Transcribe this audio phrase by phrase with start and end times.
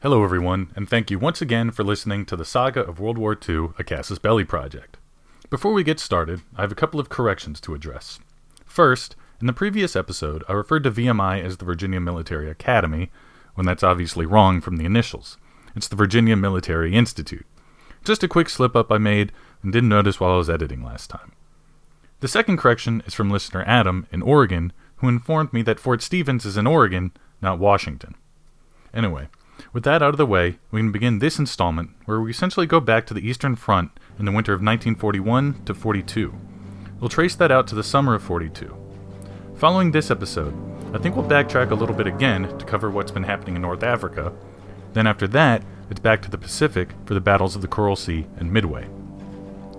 [0.00, 3.36] Hello, everyone, and thank you once again for listening to the Saga of World War
[3.36, 4.96] II, a Casus Belli project.
[5.50, 8.20] Before we get started, I have a couple of corrections to address.
[8.64, 13.10] First, in the previous episode, I referred to VMI as the Virginia Military Academy,
[13.56, 15.36] when that's obviously wrong from the initials.
[15.74, 17.44] It's the Virginia Military Institute.
[18.04, 19.32] Just a quick slip up I made
[19.64, 21.32] and didn't notice while I was editing last time.
[22.20, 26.46] The second correction is from listener Adam in Oregon, who informed me that Fort Stevens
[26.46, 27.10] is in Oregon,
[27.42, 28.14] not Washington.
[28.94, 29.26] Anyway,
[29.72, 32.80] with that out of the way, we can begin this installment where we essentially go
[32.80, 36.34] back to the Eastern Front in the winter of 1941 to 42.
[37.00, 38.76] We'll trace that out to the summer of 42.
[39.56, 40.54] Following this episode,
[40.94, 43.82] I think we'll backtrack a little bit again to cover what's been happening in North
[43.82, 44.32] Africa.
[44.94, 48.26] Then after that, it's back to the Pacific for the battles of the Coral Sea
[48.36, 48.88] and Midway.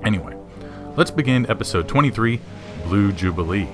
[0.03, 0.35] Anyway,
[0.95, 2.39] let's begin episode 23
[2.85, 3.67] Blue Jubilee.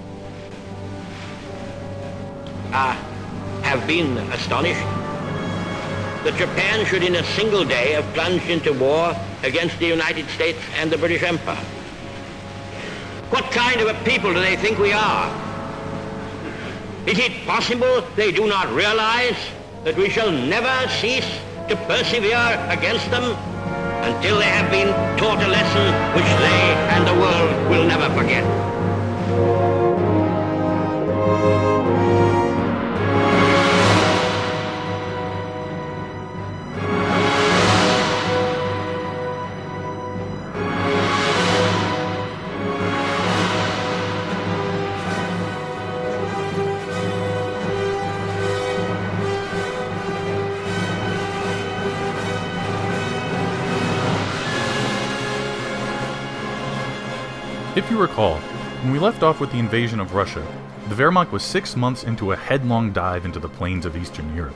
[2.71, 2.93] I
[3.61, 4.85] have been astonished
[6.25, 10.57] that Japan should in a single day have plunged into war against the United States
[10.79, 11.63] and the British Empire.
[13.29, 15.29] What kind of a people do they think we are?
[17.05, 19.37] Is it possible they do not realize
[19.83, 21.29] that we shall never cease
[21.69, 23.37] to persevere against them
[24.01, 25.85] until they have been taught a lesson
[26.15, 28.74] which they and the world will never forget?
[57.85, 58.37] If you recall,
[58.81, 60.43] when we left off with the invasion of Russia,
[60.89, 64.55] the Wehrmacht was six months into a headlong dive into the plains of Eastern Europe.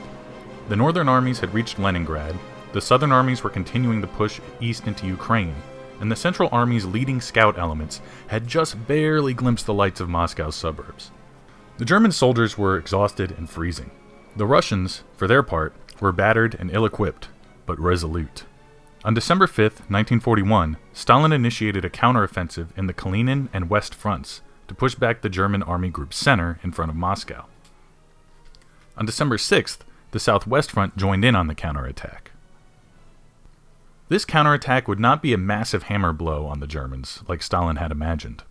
[0.68, 2.36] The northern armies had reached Leningrad,
[2.72, 5.54] the southern armies were continuing to push east into Ukraine,
[6.00, 10.56] and the Central Army's leading scout elements had just barely glimpsed the lights of Moscow's
[10.56, 11.12] suburbs.
[11.78, 13.92] The German soldiers were exhausted and freezing.
[14.34, 17.28] The Russians, for their part, were battered and ill equipped,
[17.64, 18.44] but resolute.
[19.02, 19.56] On December 5,
[19.88, 25.30] 1941, Stalin initiated a counteroffensive in the Kalinin and West fronts to push back the
[25.30, 27.46] German Army Group Center in front of Moscow.
[28.98, 29.78] On December 6th,
[30.10, 32.32] the Southwest Front joined in on the counterattack.
[34.10, 37.92] This counterattack would not be a massive hammer blow on the Germans, like Stalin had
[37.92, 38.42] imagined.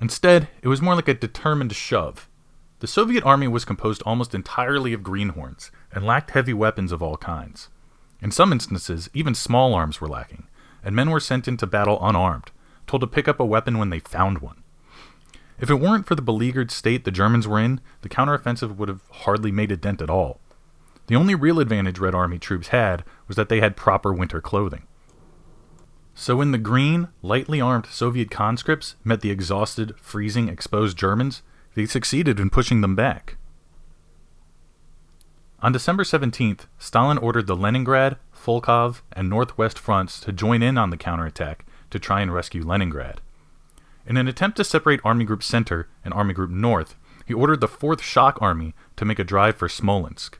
[0.00, 2.30] Instead, it was more like a determined shove.
[2.78, 7.18] The Soviet army was composed almost entirely of greenhorns and lacked heavy weapons of all
[7.18, 7.68] kinds.
[8.20, 10.48] In some instances, even small arms were lacking,
[10.82, 12.50] and men were sent into battle unarmed,
[12.86, 14.62] told to pick up a weapon when they found one.
[15.60, 19.02] If it weren't for the beleaguered state the Germans were in, the counteroffensive would have
[19.10, 20.40] hardly made a dent at all.
[21.08, 24.86] The only real advantage Red Army troops had was that they had proper winter clothing.
[26.14, 31.42] So when the green, lightly armed Soviet conscripts met the exhausted, freezing, exposed Germans,
[31.74, 33.37] they succeeded in pushing them back.
[35.60, 40.90] On December 17th, Stalin ordered the Leningrad, Volkhov, and Northwest fronts to join in on
[40.90, 43.20] the counterattack to try and rescue Leningrad.
[44.06, 46.94] In an attempt to separate Army Group Center and Army Group North,
[47.26, 50.38] he ordered the 4th Shock Army to make a drive for Smolensk.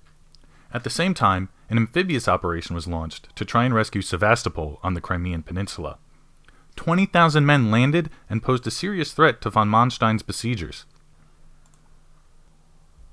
[0.73, 4.95] At the same time, an amphibious operation was launched to try and rescue Sevastopol on
[4.95, 5.99] the Crimean Peninsula.
[6.77, 10.85] 20,000 men landed and posed a serious threat to von Manstein's besiegers.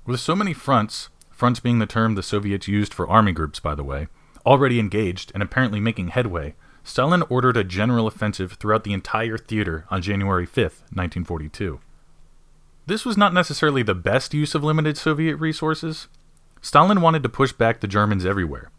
[0.06, 3.74] With so many fronts, fronts being the term the Soviets used for army groups, by
[3.74, 4.08] the way,
[4.46, 9.84] already engaged and apparently making headway, Stalin ordered a general offensive throughout the entire theater
[9.90, 11.78] on January 5, 1942.
[12.86, 16.08] This was not necessarily the best use of limited Soviet resources.
[16.62, 18.70] Stalin wanted to push back the Germans everywhere.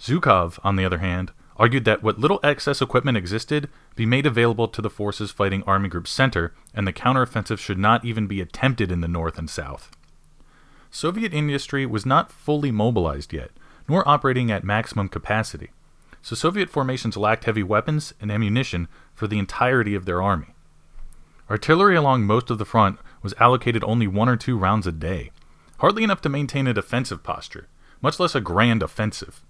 [0.00, 4.68] Zhukov, on the other hand, argued that what little excess equipment existed be made available
[4.68, 8.90] to the forces fighting Army Group Center, and the counteroffensive should not even be attempted
[8.90, 9.90] in the north and south.
[10.90, 13.50] Soviet industry was not fully mobilized yet,
[13.88, 15.70] nor operating at maximum capacity,
[16.22, 20.54] so Soviet formations lacked heavy weapons and ammunition for the entirety of their army.
[21.48, 25.30] Artillery along most of the front was allocated only one or two rounds a day,
[25.78, 27.68] hardly enough to maintain a defensive posture,
[28.00, 29.42] much less a grand offensive.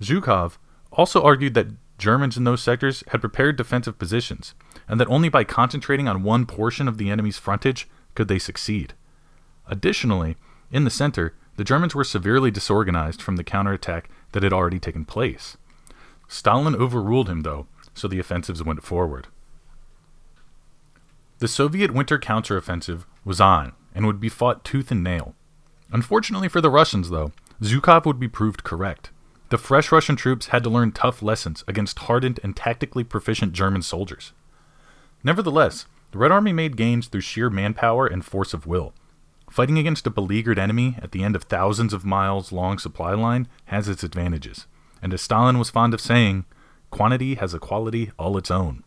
[0.00, 0.58] Zhukov
[0.92, 4.54] also argued that Germans in those sectors had prepared defensive positions,
[4.88, 8.94] and that only by concentrating on one portion of the enemy's frontage could they succeed.
[9.66, 10.36] Additionally,
[10.74, 15.04] in the center, the Germans were severely disorganized from the counterattack that had already taken
[15.04, 15.56] place.
[16.26, 19.28] Stalin overruled him, though, so the offensives went forward.
[21.38, 25.36] The Soviet winter counteroffensive was on and would be fought tooth and nail.
[25.92, 27.30] Unfortunately for the Russians, though,
[27.62, 29.10] Zhukov would be proved correct.
[29.50, 33.82] The fresh Russian troops had to learn tough lessons against hardened and tactically proficient German
[33.82, 34.32] soldiers.
[35.22, 38.92] Nevertheless, the Red Army made gains through sheer manpower and force of will.
[39.54, 43.46] Fighting against a beleaguered enemy at the end of thousands of miles long supply line
[43.66, 44.66] has its advantages,
[45.00, 46.44] and as Stalin was fond of saying,
[46.90, 48.82] quantity has a quality all its own.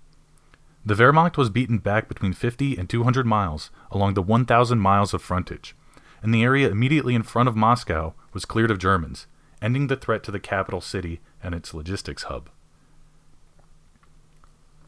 [0.85, 5.21] The Wehrmacht was beaten back between 50 and 200 miles along the 1,000 miles of
[5.21, 5.73] frontage,
[6.21, 9.25] and the area immediately in front of Moscow was cleared of Germans,
[9.61, 12.49] ending the threat to the capital city and its logistics hub.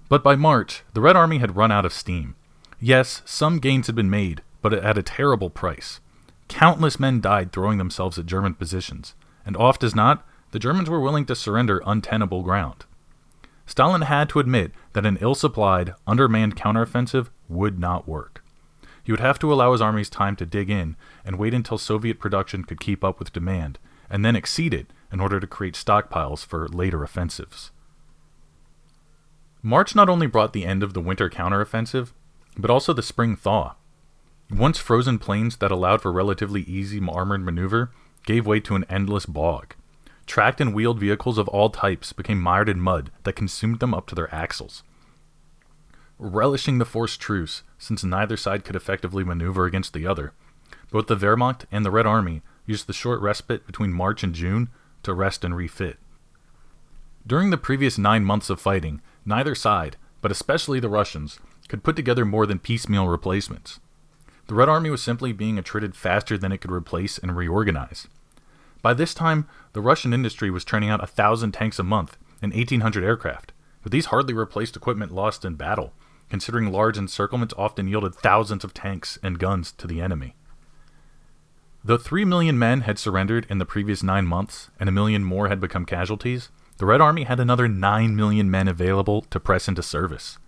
[0.09, 2.35] But by March, the Red Army had run out of steam.
[2.81, 5.99] Yes, some gains had been made, but at a terrible price.
[6.47, 9.15] Countless men died throwing themselves at German positions,
[9.45, 12.85] and oft as not, the Germans were willing to surrender untenable ground.
[13.65, 18.43] Stalin had to admit that an ill supplied, undermanned counteroffensive would not work.
[19.03, 22.19] He would have to allow his armies time to dig in and wait until Soviet
[22.19, 23.77] production could keep up with demand,
[24.09, 27.71] and then exceed it in order to create stockpiles for later offensives.
[29.61, 32.11] March not only brought the end of the winter counteroffensive,
[32.57, 33.75] but also the spring thaw.
[34.51, 37.91] Once frozen plains that allowed for relatively easy armored maneuver
[38.25, 39.75] gave way to an endless bog.
[40.25, 44.07] Tracked and wheeled vehicles of all types became mired in mud that consumed them up
[44.07, 44.83] to their axles.
[46.17, 50.33] Relishing the forced truce, since neither side could effectively maneuver against the other,
[50.91, 54.69] both the Wehrmacht and the Red Army used the short respite between March and June
[55.03, 55.97] to rest and refit.
[57.25, 61.95] During the previous nine months of fighting, neither side, but especially the Russians, could put
[61.95, 63.79] together more than piecemeal replacements.
[64.49, 68.07] The Red Army was simply being attrited faster than it could replace and reorganize.
[68.81, 72.51] By this time, the Russian industry was turning out a thousand tanks a month and
[72.51, 73.51] 1,800 aircraft,
[73.83, 75.93] but these hardly replaced equipment lost in battle,
[76.31, 80.33] considering large encirclements often yielded thousands of tanks and guns to the enemy.
[81.83, 85.49] Though 3 million men had surrendered in the previous nine months and a million more
[85.49, 86.49] had become casualties,
[86.79, 90.39] the Red Army had another 9 million men available to press into service.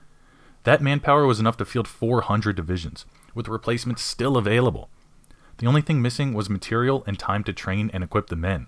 [0.63, 4.89] That manpower was enough to field 400 divisions, with replacements still available.
[5.57, 8.67] The only thing missing was material and time to train and equip the men.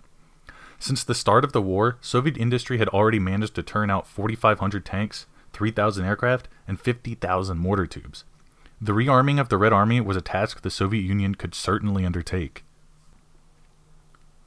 [0.79, 4.85] Since the start of the war, Soviet industry had already managed to turn out 4,500
[4.85, 8.25] tanks, 3,000 aircraft, and 50,000 mortar tubes.
[8.81, 12.65] The rearming of the Red Army was a task the Soviet Union could certainly undertake.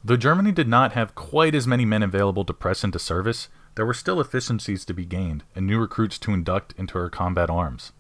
[0.05, 3.87] Though Germany did not have quite as many men available to press into service, there
[3.87, 7.93] were still efficiencies to be gained and new recruits to induct into her combat arms.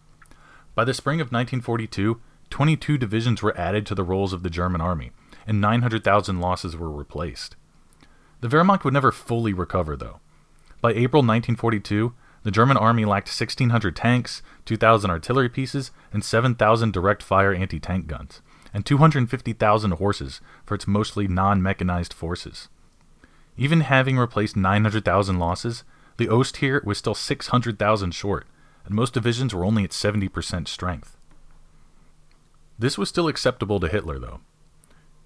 [0.76, 2.20] By the spring of 1942,
[2.50, 5.10] 22 divisions were added to the rolls of the German army,
[5.46, 7.56] and 900,000 losses were replaced.
[8.42, 10.20] The Wehrmacht would never fully recover, though.
[10.82, 12.12] By April 1942,
[12.42, 18.06] the German army lacked 1,600 tanks, 2,000 artillery pieces, and 7,000 direct fire anti tank
[18.06, 18.42] guns,
[18.74, 22.68] and 250,000 horses for its mostly non mechanized forces.
[23.56, 25.84] Even having replaced 900,000 losses,
[26.18, 28.46] the Ostheer was still 600,000 short,
[28.86, 31.16] and most divisions were only at 70% strength.
[32.78, 34.40] This was still acceptable to Hitler, though.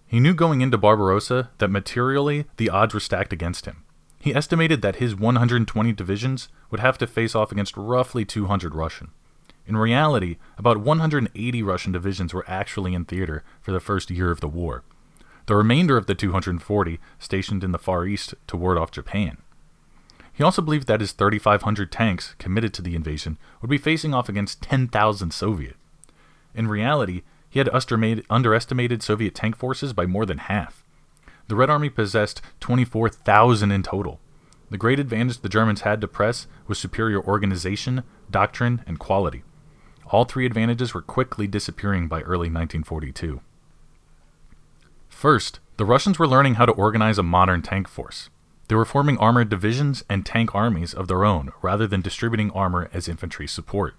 [0.07, 3.85] He knew going into Barbarossa that materially the odds were stacked against him.
[4.19, 9.13] He estimated that his 120 divisions would have to face off against roughly 200 Russian.
[9.67, 14.41] In reality, about 180 Russian divisions were actually in theater for the first year of
[14.41, 14.83] the war.
[15.47, 19.39] The remainder of the 240 stationed in the Far East to ward off Japan.
[20.41, 24.27] He also believed that his 3,500 tanks committed to the invasion would be facing off
[24.27, 25.77] against 10,000 Soviet.
[26.55, 30.83] In reality, he had underestimated Soviet tank forces by more than half.
[31.49, 34.19] The Red Army possessed 24,000 in total.
[34.71, 39.43] The great advantage the Germans had to press was superior organization, doctrine, and quality.
[40.07, 43.43] All three advantages were quickly disappearing by early 1942.
[45.11, 48.31] First, the Russians were learning how to organize a modern tank force.
[48.71, 52.89] They were forming armored divisions and tank armies of their own rather than distributing armor
[52.93, 53.97] as infantry support.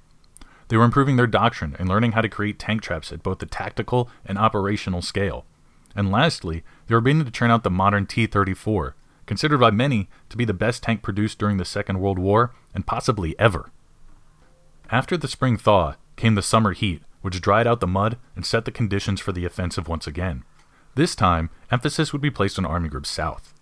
[0.70, 3.46] They were improving their doctrine and learning how to create tank traps at both the
[3.46, 5.46] tactical and operational scale.
[5.94, 10.08] And lastly, they were beginning to turn out the modern T 34, considered by many
[10.30, 13.72] to be the best tank produced during the Second World War and possibly ever.
[14.90, 18.64] After the spring thaw came the summer heat, which dried out the mud and set
[18.64, 20.46] the conditions for the offensive once again.
[20.96, 23.54] This time, emphasis would be placed on Army Group South.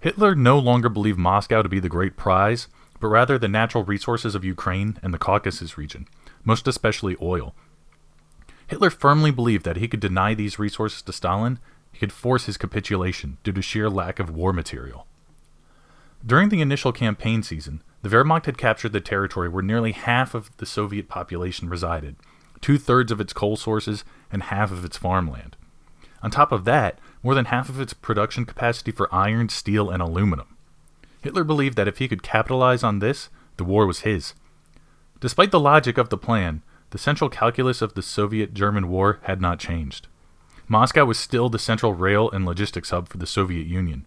[0.00, 4.34] Hitler no longer believed Moscow to be the great prize, but rather the natural resources
[4.34, 6.06] of Ukraine and the Caucasus region,
[6.44, 7.54] most especially oil,
[8.70, 11.58] Hitler firmly believed that he could deny these resources to Stalin,
[11.90, 15.08] he could force his capitulation due to sheer lack of war material.
[16.24, 20.56] During the initial campaign season, the Wehrmacht had captured the territory where nearly half of
[20.58, 22.14] the Soviet population resided,
[22.60, 25.56] two thirds of its coal sources, and half of its farmland.
[26.22, 30.02] On top of that, more than half of its production capacity for iron, steel, and
[30.02, 30.56] aluminum.
[31.22, 34.34] Hitler believed that if he could capitalize on this, the war was his.
[35.20, 39.40] Despite the logic of the plan, the central calculus of the Soviet German war had
[39.40, 40.08] not changed.
[40.66, 44.06] Moscow was still the central rail and logistics hub for the Soviet Union.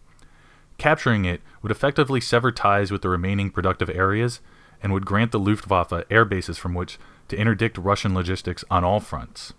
[0.77, 4.39] Capturing it would effectively sever ties with the remaining productive areas
[4.81, 8.99] and would grant the Luftwaffe air bases from which to interdict Russian logistics on all
[8.99, 9.53] fronts.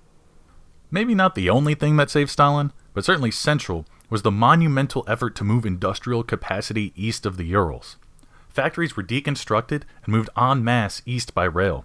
[0.90, 5.34] Maybe not the only thing that saved Stalin, but certainly central was the monumental effort
[5.34, 7.96] to move industrial capacity east of the Urals.
[8.48, 11.84] Factories were deconstructed and moved en masse east by rail.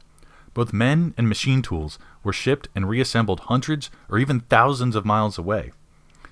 [0.53, 5.37] Both men and machine tools were shipped and reassembled hundreds or even thousands of miles
[5.37, 5.71] away.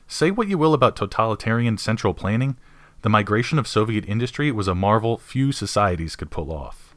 [0.07, 2.55] Say what you will about totalitarian central planning,
[3.01, 6.95] the migration of Soviet industry was a marvel few societies could pull off.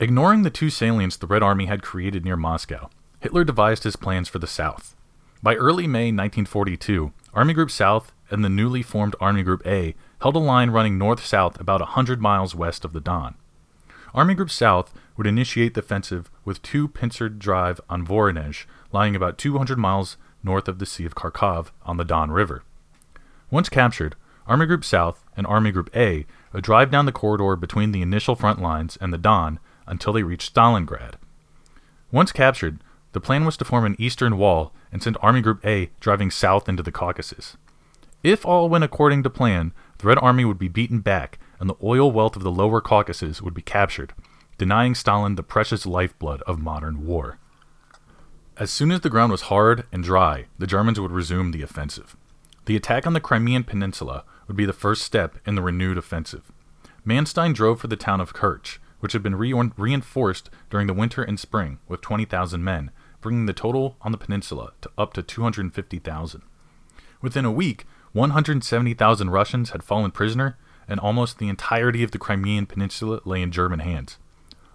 [0.00, 4.28] Ignoring the two salients the Red Army had created near Moscow, Hitler devised his plans
[4.28, 4.96] for the South.
[5.44, 10.36] By early May 1942, Army Group South and the newly formed Army Group A held
[10.36, 13.34] a line running north south about 100 miles west of the Don.
[14.14, 19.36] Army Group South would initiate the offensive with two pincered drive on Voronezh, lying about
[19.36, 22.62] 200 miles north of the Sea of Kharkov on the Don River.
[23.50, 26.24] Once captured, Army Group South and Army Group A
[26.54, 30.22] would drive down the corridor between the initial front lines and the Don until they
[30.22, 31.16] reached Stalingrad.
[32.10, 32.78] Once captured,
[33.12, 36.68] the plan was to form an eastern wall and sent Army Group A driving south
[36.68, 37.56] into the Caucasus.
[38.22, 41.76] If all went according to plan, the Red Army would be beaten back and the
[41.82, 44.14] oil wealth of the lower Caucasus would be captured,
[44.56, 47.38] denying Stalin the precious lifeblood of modern war.
[48.56, 52.16] As soon as the ground was hard and dry, the Germans would resume the offensive.
[52.66, 56.52] The attack on the Crimean Peninsula would be the first step in the renewed offensive.
[57.04, 61.22] Manstein drove for the town of Kerch, which had been re- reinforced during the winter
[61.24, 62.92] and spring with 20,000 men,
[63.24, 66.42] bringing the total on the peninsula to up to 250,000.
[67.22, 72.66] Within a week, 170,000 Russians had fallen prisoner, and almost the entirety of the Crimean
[72.66, 74.18] Peninsula lay in German hands.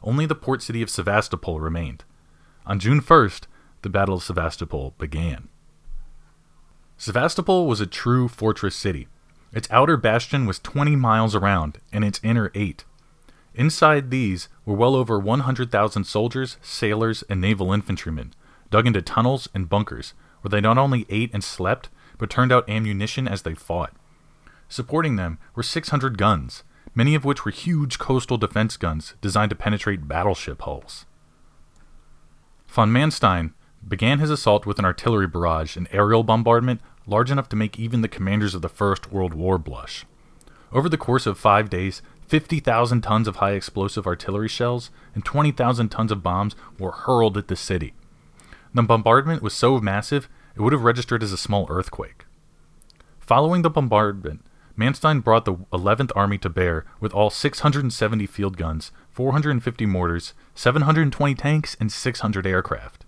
[0.02, 2.06] Only the port city of Sevastopol remained.
[2.66, 3.44] On June 1st,
[3.84, 5.48] the Battle of Sevastopol began.
[6.98, 9.08] Sevastopol was a true fortress city.
[9.54, 12.84] Its outer bastion was 20 miles around, and its inner 8.
[13.54, 18.34] Inside these were well over 100,000 soldiers, sailors, and naval infantrymen,
[18.70, 22.70] dug into tunnels and bunkers, where they not only ate and slept, but turned out
[22.70, 23.94] ammunition as they fought.
[24.68, 29.56] Supporting them were 600 guns, many of which were huge coastal defense guns designed to
[29.56, 31.06] penetrate battleship hulls.
[32.68, 33.54] Von Manstein
[33.88, 38.02] began his assault with an artillery barrage and aerial bombardment large enough to make even
[38.02, 40.06] the commanders of the First World War blush.
[40.72, 45.90] Over the course of five days, 50,000 tons of high explosive artillery shells and 20,000
[45.90, 47.94] tons of bombs were hurled at the city.
[48.74, 52.26] The bombardment was so massive it would have registered as a small earthquake.
[53.20, 54.46] Following the bombardment,
[54.78, 61.36] Manstein brought the 11th Army to bear with all 670 field guns, 450 mortars, 720
[61.36, 63.06] tanks, and 600 aircraft.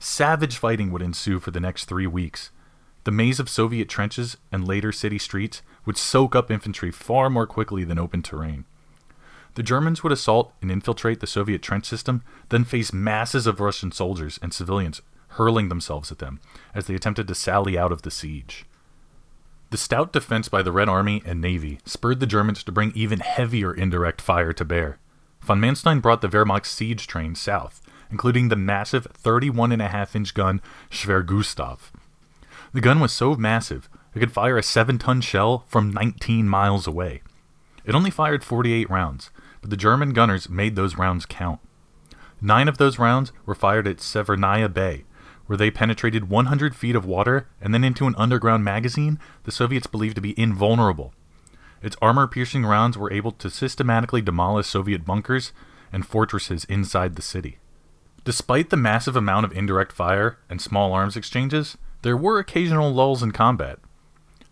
[0.00, 2.50] Savage fighting would ensue for the next three weeks.
[3.04, 7.46] The maze of Soviet trenches and later city streets would soak up infantry far more
[7.46, 8.64] quickly than open terrain.
[9.58, 13.90] The Germans would assault and infiltrate the Soviet trench system, then face masses of Russian
[13.90, 16.38] soldiers and civilians hurling themselves at them
[16.76, 18.66] as they attempted to sally out of the siege.
[19.70, 23.18] The stout defense by the Red Army and Navy spurred the Germans to bring even
[23.18, 25.00] heavier indirect fire to bear.
[25.40, 31.26] Von Manstein brought the Wehrmacht siege train south, including the massive 31.5 inch gun Schwer
[31.26, 31.90] Gustav.
[32.72, 36.86] The gun was so massive it could fire a 7 ton shell from 19 miles
[36.86, 37.22] away.
[37.84, 41.60] It only fired 48 rounds, but the German gunners made those rounds count.
[42.40, 45.04] Nine of those rounds were fired at Severnaya Bay,
[45.46, 49.86] where they penetrated 100 feet of water and then into an underground magazine the Soviets
[49.86, 51.12] believed to be invulnerable.
[51.82, 55.52] Its armor piercing rounds were able to systematically demolish Soviet bunkers
[55.92, 57.58] and fortresses inside the city.
[58.24, 63.22] Despite the massive amount of indirect fire and small arms exchanges, there were occasional lulls
[63.22, 63.78] in combat.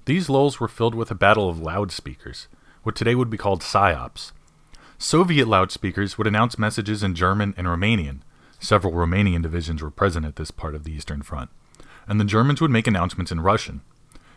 [0.07, 2.49] These lulls were filled with a battle of loudspeakers,
[2.85, 4.33] what today would be called psyops.
[4.99, 8.21] Soviet loudspeakers would announce messages in German and Romanian,
[8.59, 11.51] Several Romanian divisions were present at this part of the Eastern Front,
[12.09, 13.83] and the Germans would make announcements in Russian.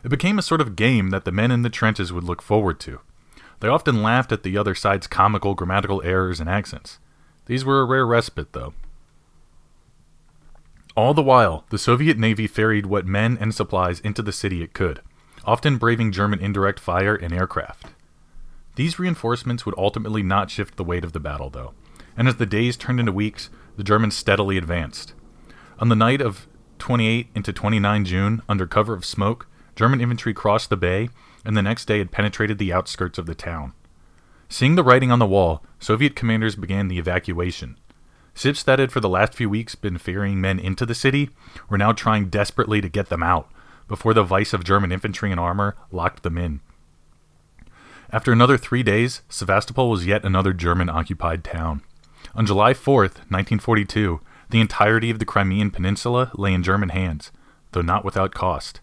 [0.04, 2.80] It became a sort of game that the men in the trenches would look forward
[2.82, 3.00] to.
[3.60, 7.00] They often laughed at the other side's comical grammatical errors and accents.
[7.46, 8.74] These were a rare respite, though.
[10.96, 14.74] All the while, the Soviet Navy ferried what men and supplies into the city it
[14.74, 15.01] could,
[15.46, 17.88] often braving German indirect fire and aircraft.
[18.79, 21.74] These reinforcements would ultimately not shift the weight of the battle, though,
[22.15, 25.13] and as the days turned into weeks, the Germans steadily advanced.
[25.79, 30.69] On the night of 28 into 29 June, under cover of smoke, German infantry crossed
[30.69, 31.09] the bay
[31.43, 33.74] and the next day had penetrated the outskirts of the town.
[34.48, 37.75] Seeing the writing on the wall, Soviet commanders began the evacuation.
[38.33, 41.31] Ships that had for the last few weeks been ferrying men into the city
[41.67, 43.51] were now trying desperately to get them out
[43.89, 46.62] before the vice of German infantry and armor locked them in.
[48.12, 51.84] After another three days, Sevastopol was yet another German occupied town.
[52.34, 57.32] On July 4th, 1942, the entirety of the Crimean Peninsula lay in German hands,
[57.72, 58.82] though not without cost.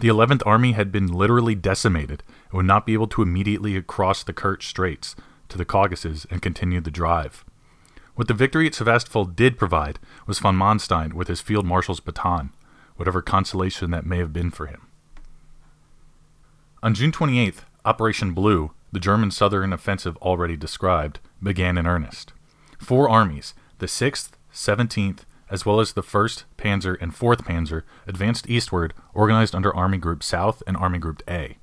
[0.00, 4.24] The 11th Army had been literally decimated and would not be able to immediately cross
[4.24, 5.14] the Kerch Straits
[5.48, 7.44] to the Caucasus and continue the drive.
[8.16, 12.50] What the victory at Sevastopol did provide was von Manstein with his field marshal's baton,
[12.96, 14.88] whatever consolation that may have been for him.
[16.82, 22.32] On June 28th, Operation Blue, the German southern offensive already described, began in earnest.
[22.80, 28.50] Four armies, the 6th, 17th, as well as the 1st Panzer and 4th Panzer, advanced
[28.50, 31.58] eastward, organized under Army Group South and Army Group A.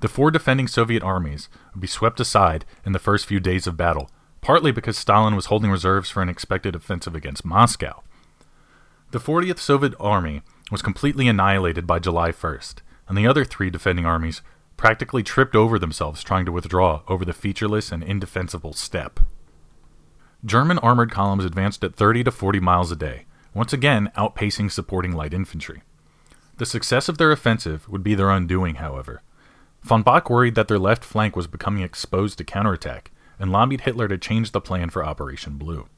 [0.00, 3.76] The four defending Soviet armies would be swept aside in the first few days of
[3.76, 4.10] battle,
[4.40, 8.02] partly because Stalin was holding reserves for an expected offensive against Moscow.
[9.10, 12.76] The 40th Soviet Army was completely annihilated by July 1st,
[13.08, 14.40] and the other three defending armies
[14.76, 19.20] practically tripped over themselves trying to withdraw over the featureless and indefensible steppe.
[20.44, 25.12] German armored columns advanced at 30 to 40 miles a day, once again outpacing supporting
[25.12, 25.82] light infantry.
[26.58, 29.22] The success of their offensive would be their undoing, however.
[29.82, 34.08] Von Bock worried that their left flank was becoming exposed to counterattack, and lobbied Hitler
[34.08, 35.88] to change the plan for Operation Blue.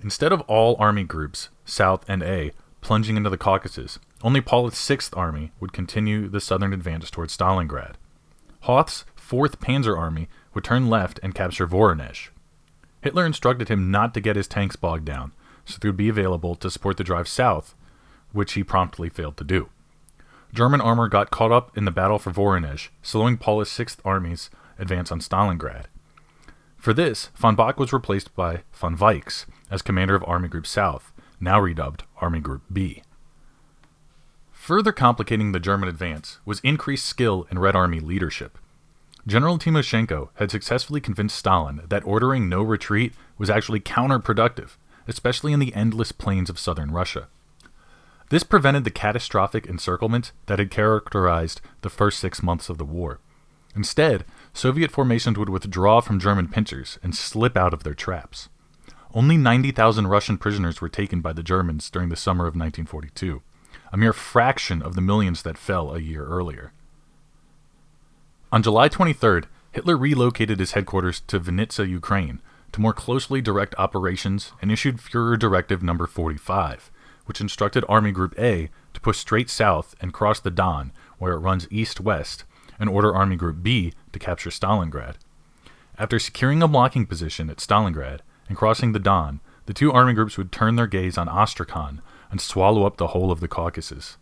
[0.00, 5.14] Instead of all army groups, South and A, plunging into the Caucasus, only Paulus's Sixth
[5.16, 7.96] Army would continue the southern advance towards Stalingrad.
[8.62, 12.30] Hoth's Fourth Panzer Army would turn left and capture Voronezh.
[13.02, 15.32] Hitler instructed him not to get his tanks bogged down,
[15.66, 17.74] so they would be available to support the drive south,
[18.32, 19.68] which he promptly failed to do.
[20.54, 25.12] German armor got caught up in the battle for Voronezh, slowing Paulus' Sixth Army's advance
[25.12, 25.84] on Stalingrad.
[26.78, 31.12] For this, von Bock was replaced by von Weichs as commander of Army Group South,
[31.40, 33.02] now redubbed Army Group B.
[34.64, 38.56] Further complicating the German advance was increased skill in Red Army leadership.
[39.26, 45.60] General Timoshenko had successfully convinced Stalin that ordering no retreat was actually counterproductive, especially in
[45.60, 47.28] the endless plains of southern Russia.
[48.30, 53.18] This prevented the catastrophic encirclement that had characterized the first six months of the war.
[53.76, 54.24] Instead,
[54.54, 58.48] Soviet formations would withdraw from German pincers and slip out of their traps.
[59.12, 63.42] Only 90,000 Russian prisoners were taken by the Germans during the summer of 1942,
[63.94, 66.72] a mere fraction of the millions that fell a year earlier.
[68.50, 72.40] On July 23rd, Hitler relocated his headquarters to Vinnytsia, Ukraine,
[72.72, 75.96] to more closely direct operations and issued Fuhrer Directive No.
[75.96, 76.90] 45,
[77.26, 81.38] which instructed Army Group A to push straight south and cross the Don, where it
[81.38, 82.42] runs east west,
[82.80, 85.18] and order Army Group B to capture Stalingrad.
[85.96, 90.36] After securing a blocking position at Stalingrad and crossing the Don, the two army groups
[90.36, 92.02] would turn their gaze on Astrakhan
[92.34, 94.16] and swallow up the whole of the Caucasus.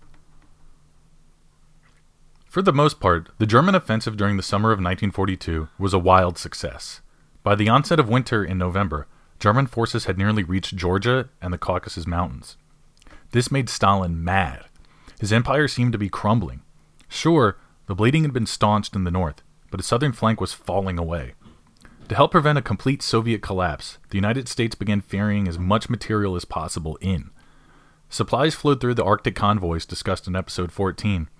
[2.45, 6.37] For the most part, the German offensive during the summer of 1942 was a wild
[6.37, 7.01] success.
[7.43, 9.07] By the onset of winter in November,
[9.39, 12.59] German forces had nearly reached Georgia and the Caucasus Mountains.
[13.31, 14.67] This made Stalin mad.
[15.19, 16.61] His empire seemed to be crumbling.
[17.09, 20.99] Sure, the bleeding had been staunched in the north, but his southern flank was falling
[20.99, 21.33] away.
[22.11, 26.37] To help prevent a complete Soviet collapse, the United States began ferrying as much material
[26.37, 27.31] as possible in.
[28.13, 31.31] Supplies flowed through the Arctic convoys discussed in episode 14,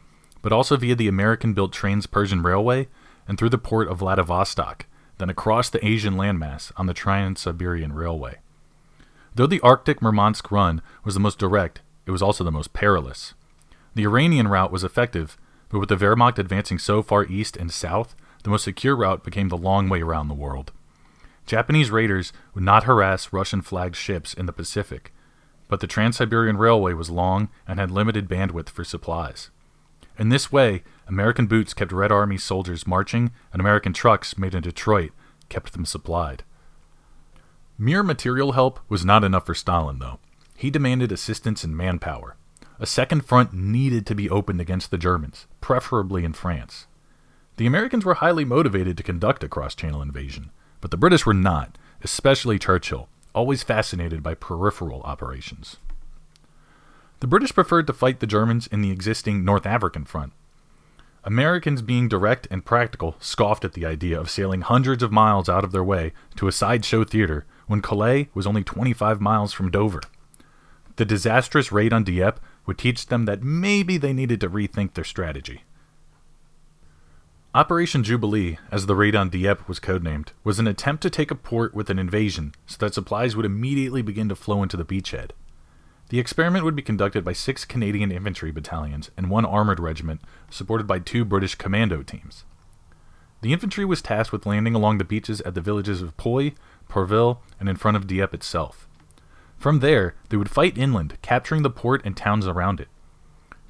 [0.41, 2.89] but also via the American built Trans Persian Railway
[3.29, 4.87] and through the port of Vladivostok,
[5.19, 8.39] then across the Asian landmass on the Trans Siberian Railway.
[9.35, 13.35] Though the Arctic Murmansk run was the most direct, it was also the most perilous.
[13.95, 15.37] The Iranian route was effective,
[15.69, 19.51] but with the Wehrmacht advancing so far east and south, the most secure route became
[19.51, 20.73] the long way around the world.
[21.45, 25.13] Japanese raiders would not harass Russian flagged ships in the Pacific,
[25.73, 29.49] but the Trans Siberian Railway was long and had limited bandwidth for supplies.
[30.19, 34.61] In this way, American boots kept Red Army soldiers marching, and American trucks made in
[34.61, 35.13] Detroit
[35.49, 36.45] kept them supplied.
[37.79, 40.19] Mere material help was not enough for Stalin, though.
[40.59, 42.37] He demanded assistance in manpower.
[42.79, 46.87] A second front needed to be opened against the Germans, preferably in France.
[47.57, 50.51] The Americans were highly motivated to conduct a cross channel invasion,
[50.83, 55.77] but the British were not, especially Churchill, always fascinated by peripheral operations.
[57.21, 60.33] The British preferred to fight the Germans in the existing North African front.
[61.25, 65.63] Americans, being direct and practical, scoffed at the idea of sailing hundreds of miles out
[65.63, 70.01] of their way to a sideshow theater when Calais was only 25 miles from Dover.
[70.97, 75.05] The disastrous raid on Dieppe would teach them that maybe they needed to rethink their
[75.05, 75.63] strategy.
[77.55, 81.35] Operation Jubilee, as the raid on Dieppe was codenamed, was an attempt to take a
[81.35, 85.33] port with an invasion so that supplies would immediately begin to flow into the beachhead.
[86.09, 90.87] The experiment would be conducted by six Canadian infantry battalions and one armored regiment, supported
[90.87, 92.45] by two British commando teams.
[93.43, 96.55] The infantry was tasked with landing along the beaches at the villages of Puy,
[96.89, 98.89] Pourville, and in front of Dieppe itself.
[99.59, 102.89] From there, they would fight inland, capturing the port and towns around it.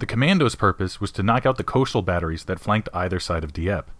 [0.02, 3.52] The commandos' purpose was to knock out the coastal batteries that flanked either side of
[3.52, 3.92] Dieppe.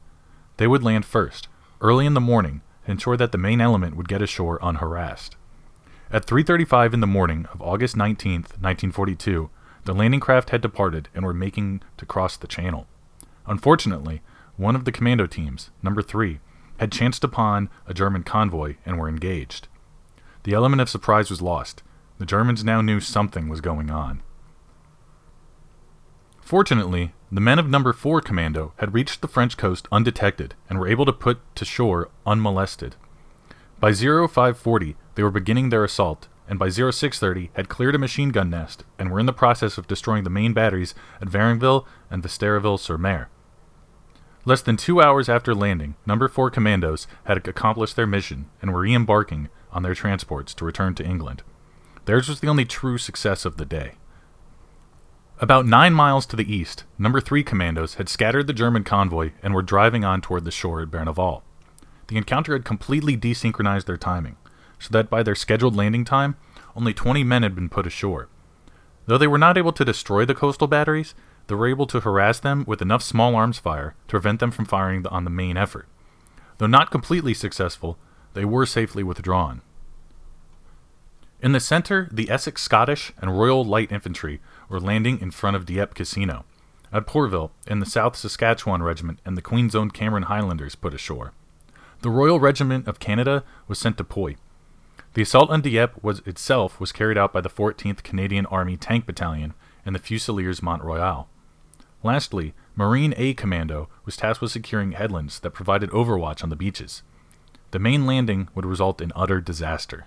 [0.57, 1.47] They would land first,
[1.81, 5.37] early in the morning, to ensure that the main element would get ashore unharassed.
[6.11, 9.49] At 3:35 in the morning of August 19, 1942,
[9.85, 12.89] the landing craft had departed and were making to cross the channel.
[13.47, 14.23] Unfortunately,
[14.57, 16.41] one of the commando teams, number 3,
[16.79, 19.69] had chanced upon a German convoy and were engaged.
[20.43, 21.85] The element of surprise was lost.
[22.19, 24.21] The Germans now knew something was going on.
[26.53, 30.87] Fortunately, the men of Number 4 Commando had reached the French coast undetected and were
[30.87, 32.95] able to put to shore unmolested.
[33.81, 38.51] By 0540, they were beginning their assault, and by 0630 had cleared a machine gun
[38.51, 43.31] nest and were in the process of destroying the main batteries at Varennes and Vestéréville-sur-Mer.
[44.45, 48.81] Less than two hours after landing, Number 4 Commandos had accomplished their mission and were
[48.81, 51.43] re embarking on their transports to return to England.
[52.05, 53.93] Theirs was the only true success of the day.
[55.43, 59.53] About nine miles to the east, Number 3 commandos had scattered the German convoy and
[59.53, 61.43] were driving on toward the shore at Berneval.
[62.07, 64.37] The encounter had completely desynchronized their timing,
[64.79, 66.37] so that by their scheduled landing time,
[66.77, 68.29] only 20 men had been put ashore.
[69.07, 71.13] Though they were not able to destroy the coastal batteries,
[71.49, 74.65] they were able to harass them with enough small arms fire to prevent them from
[74.65, 75.89] firing on the main effort.
[76.59, 77.99] Though not completely successful,
[78.35, 79.63] they were safely withdrawn.
[81.43, 84.41] In the center, the Essex Scottish and Royal Light Infantry
[84.73, 86.45] were landing in front of Dieppe Casino.
[86.93, 91.33] At Pourville, in the South Saskatchewan Regiment and the Queen's Own Cameron Highlanders put ashore.
[92.01, 94.37] The Royal Regiment of Canada was sent to Puy.
[95.15, 99.07] The assault on Dieppe was itself was carried out by the 14th Canadian Army Tank
[99.07, 99.55] Battalion
[99.85, 101.29] and the Fusiliers Mont Royal.
[102.03, 107.03] Lastly, Marine A Commando was tasked with securing headlands that provided overwatch on the beaches.
[107.73, 110.07] The main landing would result in utter disaster.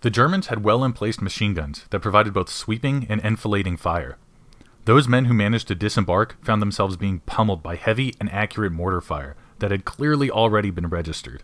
[0.00, 4.18] The Germans had well emplaced machine guns that provided both sweeping and enfilading fire.
[4.84, 9.00] Those men who managed to disembark found themselves being pummeled by heavy and accurate mortar
[9.00, 11.42] fire that had clearly already been registered.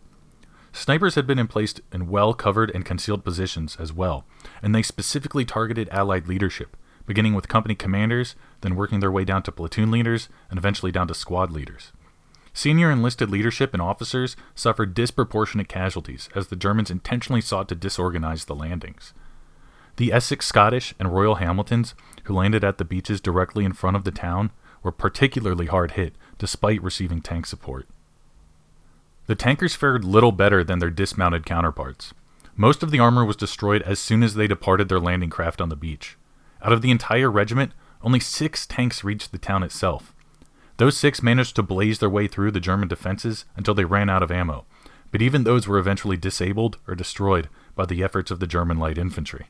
[0.73, 4.25] Snipers had been emplaced in well covered and concealed positions as well,
[4.63, 9.43] and they specifically targeted Allied leadership, beginning with company commanders, then working their way down
[9.43, 11.93] to platoon leaders, and eventually down to squad leaders.
[12.55, 18.45] Senior enlisted leadership and officers suffered disproportionate casualties as the Germans intentionally sought to disorganize
[18.45, 19.15] the landings.
[19.97, 24.05] The Essex Scottish and Royal Hamiltons, who landed at the beaches directly in front of
[24.05, 24.51] the town,
[24.83, 27.87] were particularly hard hit despite receiving tank support.
[29.27, 32.13] The tankers fared little better than their dismounted counterparts.
[32.57, 35.69] Most of the armor was destroyed as soon as they departed their landing craft on
[35.69, 36.19] the beach.
[36.61, 40.15] Out of the entire regiment, only six tanks reached the town itself,
[40.77, 44.23] those six managed to blaze their way through the German defenses until they ran out
[44.23, 44.65] of ammo,
[45.11, 48.99] but even those were eventually disabled or destroyed by the efforts of the German light
[48.99, 49.47] infantry.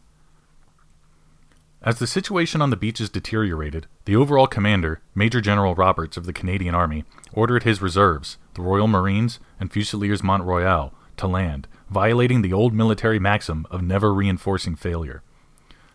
[1.85, 6.33] As the situation on the beaches deteriorated, the overall commander, Major General Roberts of the
[6.33, 12.43] Canadian Army, ordered his reserves, the Royal Marines and Fusiliers Mont Royal, to land, violating
[12.43, 15.23] the old military maxim of never reinforcing failure.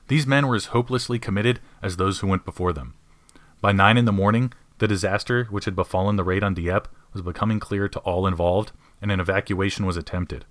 [0.10, 2.94] These men were as hopelessly committed as those who went before them.
[3.62, 7.22] By nine in the morning, the disaster which had befallen the raid on Dieppe was
[7.22, 10.46] becoming clear to all involved, and an evacuation was attempted.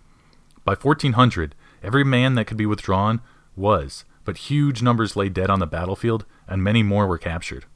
[0.65, 3.21] By 1400, every man that could be withdrawn
[3.55, 7.67] was, but huge numbers lay dead on the battlefield, and many more were captured.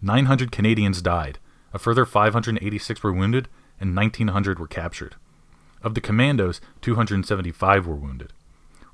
[0.00, 1.38] 900 Canadians died,
[1.72, 3.48] a further 586 were wounded,
[3.80, 5.16] and 1900 were captured.
[5.82, 8.32] Of the commandos, 275 were wounded.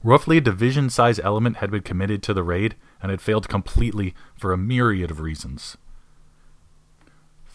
[0.02, 4.14] Roughly a division size element had been committed to the raid and had failed completely
[4.36, 5.76] for a myriad of reasons.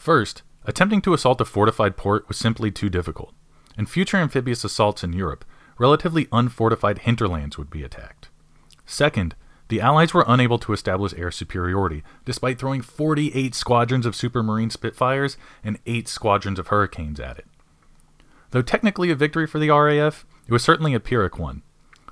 [0.01, 3.35] First, attempting to assault a fortified port was simply too difficult.
[3.77, 5.45] In future amphibious assaults in Europe,
[5.77, 8.29] relatively unfortified hinterlands would be attacked.
[8.83, 9.35] Second,
[9.67, 15.37] the Allies were unable to establish air superiority, despite throwing 48 squadrons of Supermarine Spitfires
[15.63, 17.45] and 8 squadrons of Hurricanes at it.
[18.49, 21.61] Though technically a victory for the RAF, it was certainly a Pyrrhic one.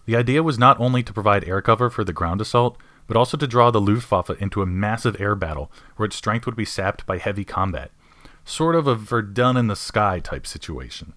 [0.06, 2.78] The idea was not only to provide air cover for the ground assault,
[3.10, 6.56] but also to draw the Luftwaffe into a massive air battle where its strength would
[6.56, 7.90] be sapped by heavy combat.
[8.46, 11.14] Sort of a Verdun in the sky type situation.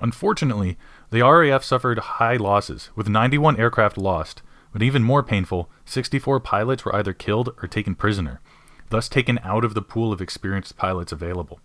[0.00, 0.78] Unfortunately,
[1.10, 4.40] the RAF suffered high losses, with 91 aircraft lost,
[4.72, 8.40] but even more painful, 64 pilots were either killed or taken prisoner.
[8.88, 11.60] thus taken out of the pool of experienced pilots available.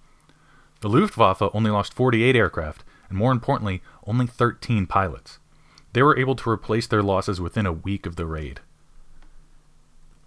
[0.81, 5.39] The Luftwaffe only lost 48 aircraft, and more importantly, only 13 pilots.
[5.93, 8.59] They were able to replace their losses within a week of the raid.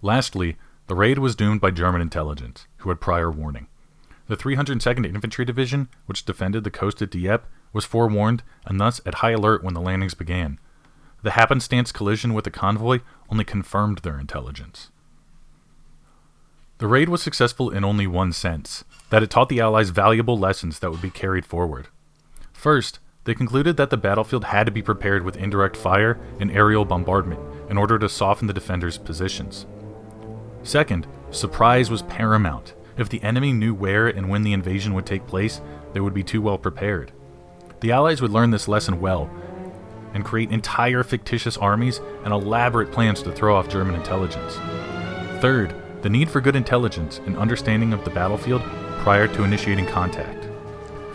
[0.01, 0.57] Lastly,
[0.87, 3.67] the raid was doomed by German intelligence, who had prior warning.
[4.27, 9.15] The 302nd Infantry Division, which defended the coast at Dieppe, was forewarned and thus at
[9.15, 10.59] high alert when the landings began.
[11.21, 14.89] The happenstance collision with the convoy only confirmed their intelligence.
[16.77, 20.79] The raid was successful in only one sense that it taught the Allies valuable lessons
[20.79, 21.89] that would be carried forward.
[22.53, 26.85] First, they concluded that the battlefield had to be prepared with indirect fire and aerial
[26.85, 29.65] bombardment in order to soften the defenders' positions.
[30.63, 32.73] Second, surprise was paramount.
[32.97, 35.61] If the enemy knew where and when the invasion would take place,
[35.93, 37.11] they would be too well prepared.
[37.79, 39.29] The Allies would learn this lesson well
[40.13, 44.55] and create entire fictitious armies and elaborate plans to throw off German intelligence.
[45.41, 48.61] Third, the need for good intelligence and understanding of the battlefield
[48.99, 50.47] prior to initiating contact.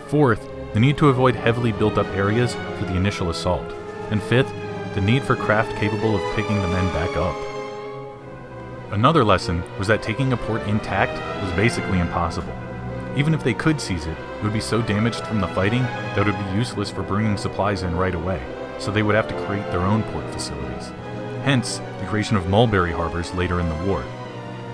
[0.07, 3.71] Fourth, the need to avoid heavily built up areas for the initial assault.
[4.09, 4.51] And fifth,
[4.95, 7.54] the need for craft capable of picking the men back up.
[8.91, 12.53] Another lesson was that taking a port intact was basically impossible.
[13.17, 16.19] Even if they could seize it, it would be so damaged from the fighting that
[16.19, 18.41] it would be useless for bringing supplies in right away,
[18.77, 20.91] so they would have to create their own port facilities.
[21.43, 24.03] Hence, the creation of mulberry harbors later in the war.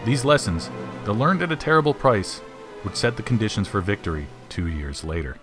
[0.03, 0.69] These lessons,
[1.05, 2.41] though learned at a terrible price,
[2.83, 5.37] would set the conditions for victory two years later.